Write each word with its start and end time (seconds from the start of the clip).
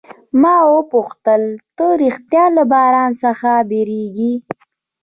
ما 0.41 0.55
وپوښتل، 0.75 1.43
ته 1.77 1.85
ریښتیا 2.01 2.45
له 2.55 2.63
باران 2.71 3.11
څخه 3.23 3.49
بیریږې؟ 3.69 4.33